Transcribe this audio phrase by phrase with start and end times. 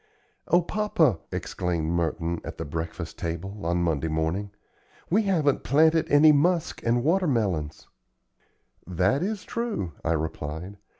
[0.47, 4.49] "O papa!" exclaimed Merton, at the breakfast table, on Monday morning;
[5.11, 7.87] "we haven't planted any musk and water melons!"
[8.87, 10.77] "That is true," I replied.